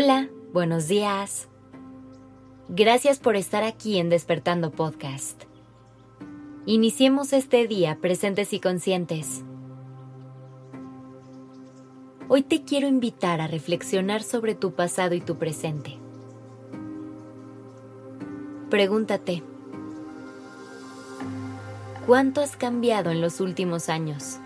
[0.00, 1.48] Hola, buenos días.
[2.68, 5.42] Gracias por estar aquí en Despertando Podcast.
[6.66, 9.42] Iniciemos este día presentes y conscientes.
[12.28, 15.98] Hoy te quiero invitar a reflexionar sobre tu pasado y tu presente.
[18.70, 19.42] Pregúntate,
[22.06, 24.38] ¿cuánto has cambiado en los últimos años?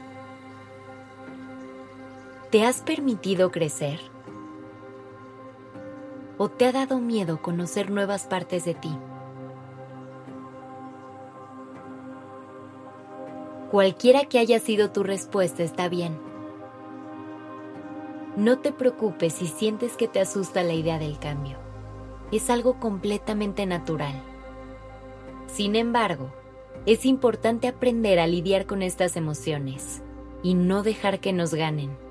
[2.50, 4.12] ¿Te has permitido crecer?
[6.45, 8.91] ¿O te ha dado miedo conocer nuevas partes de ti?
[13.70, 16.19] Cualquiera que haya sido tu respuesta está bien.
[18.34, 21.59] No te preocupes si sientes que te asusta la idea del cambio.
[22.33, 24.20] Es algo completamente natural.
[25.47, 26.33] Sin embargo,
[26.86, 30.02] es importante aprender a lidiar con estas emociones
[30.42, 32.02] y no dejar que nos ganen.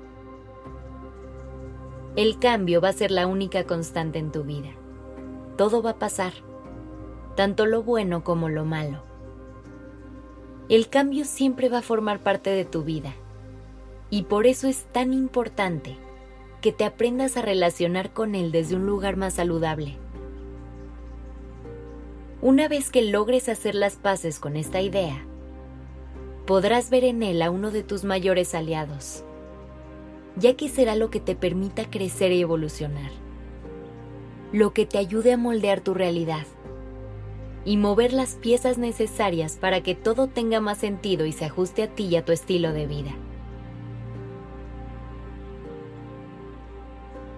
[2.14, 4.68] El cambio va a ser la única constante en tu vida.
[5.56, 6.34] Todo va a pasar,
[7.36, 9.02] tanto lo bueno como lo malo.
[10.68, 13.14] El cambio siempre va a formar parte de tu vida
[14.10, 15.96] y por eso es tan importante
[16.60, 19.96] que te aprendas a relacionar con él desde un lugar más saludable.
[22.42, 25.24] Una vez que logres hacer las paces con esta idea,
[26.44, 29.24] podrás ver en él a uno de tus mayores aliados
[30.36, 33.10] ya que será lo que te permita crecer y evolucionar,
[34.52, 36.46] lo que te ayude a moldear tu realidad
[37.64, 41.88] y mover las piezas necesarias para que todo tenga más sentido y se ajuste a
[41.88, 43.12] ti y a tu estilo de vida.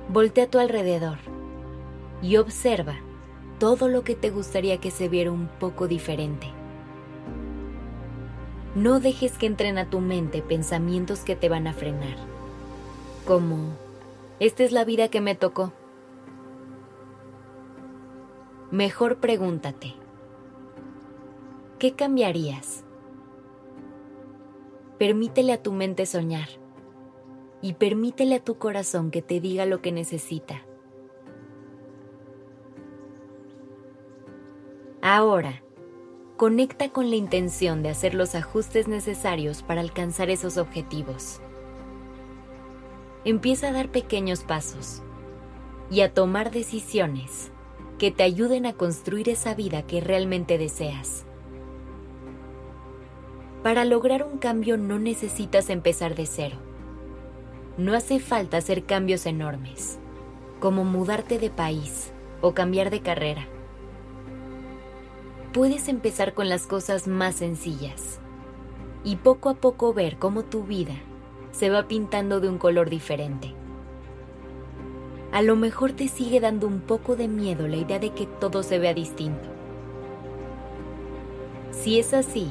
[0.08, 1.18] Voltea a tu alrededor
[2.22, 2.94] y observa
[3.58, 6.46] todo lo que te gustaría que se viera un poco diferente.
[8.74, 12.33] No dejes que entren a tu mente pensamientos que te van a frenar
[13.24, 13.56] como,
[14.40, 15.72] esta es la vida que me tocó.
[18.70, 19.94] Mejor pregúntate,
[21.78, 22.84] ¿qué cambiarías?
[24.98, 26.48] Permítele a tu mente soñar
[27.62, 30.62] y permítele a tu corazón que te diga lo que necesita.
[35.02, 35.62] Ahora,
[36.36, 41.40] conecta con la intención de hacer los ajustes necesarios para alcanzar esos objetivos
[43.24, 45.02] empieza a dar pequeños pasos
[45.90, 47.50] y a tomar decisiones
[47.98, 51.24] que te ayuden a construir esa vida que realmente deseas.
[53.62, 56.58] Para lograr un cambio no necesitas empezar de cero.
[57.78, 59.98] No hace falta hacer cambios enormes,
[60.60, 62.12] como mudarte de país
[62.42, 63.46] o cambiar de carrera.
[65.52, 68.20] Puedes empezar con las cosas más sencillas
[69.02, 70.94] y poco a poco ver cómo tu vida
[71.54, 73.54] se va pintando de un color diferente.
[75.30, 78.62] A lo mejor te sigue dando un poco de miedo la idea de que todo
[78.62, 79.48] se vea distinto.
[81.70, 82.48] Si es así,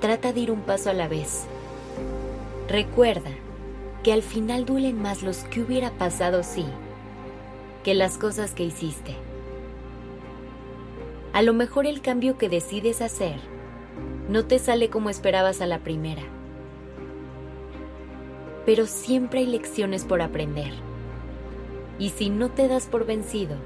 [0.00, 1.44] trata de ir un paso a la vez.
[2.68, 3.30] Recuerda
[4.02, 6.66] que al final duelen más los que hubiera pasado sí
[7.82, 9.14] que las cosas que hiciste.
[11.34, 13.36] A lo mejor el cambio que decides hacer
[14.30, 16.22] no te sale como esperabas a la primera
[18.66, 20.72] pero siempre hay lecciones por aprender.
[21.98, 23.56] Y si no te das por vencido,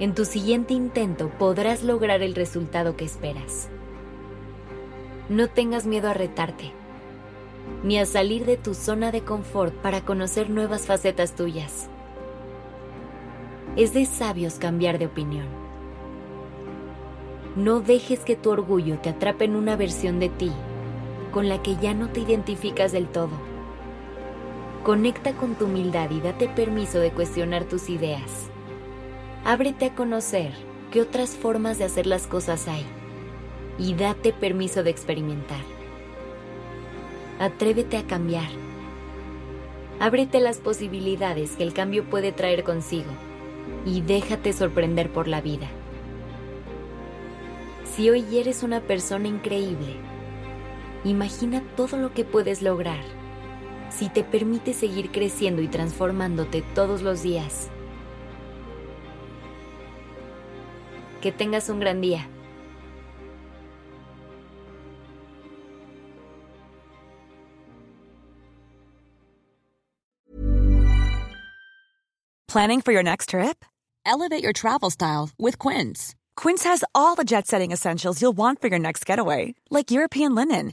[0.00, 3.68] en tu siguiente intento podrás lograr el resultado que esperas.
[5.28, 6.72] No tengas miedo a retarte,
[7.82, 11.88] ni a salir de tu zona de confort para conocer nuevas facetas tuyas.
[13.76, 15.46] Es de sabios cambiar de opinión.
[17.56, 20.52] No dejes que tu orgullo te atrape en una versión de ti
[21.32, 23.53] con la que ya no te identificas del todo
[24.84, 28.50] Conecta con tu humildad y date permiso de cuestionar tus ideas.
[29.42, 30.52] Ábrete a conocer
[30.92, 32.84] qué otras formas de hacer las cosas hay
[33.78, 35.62] y date permiso de experimentar.
[37.38, 38.50] Atrévete a cambiar.
[40.00, 43.10] Ábrete las posibilidades que el cambio puede traer consigo
[43.86, 45.68] y déjate sorprender por la vida.
[47.96, 49.96] Si hoy eres una persona increíble,
[51.04, 53.23] imagina todo lo que puedes lograr
[53.98, 57.68] si te permite seguir creciendo y transformándote todos los días.
[61.20, 62.28] Que tengas un gran día.
[72.48, 73.64] Planning for your next trip?
[74.06, 76.14] Elevate your travel style with Quince.
[76.36, 80.36] Quince has all the jet setting essentials you'll want for your next getaway, like European
[80.36, 80.72] linen